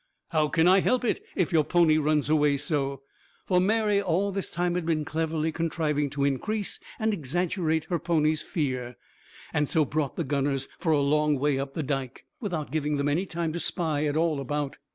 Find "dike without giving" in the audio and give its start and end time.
11.83-12.95